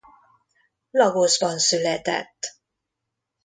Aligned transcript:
Lagosban 0.91 1.57
született. 1.59 2.57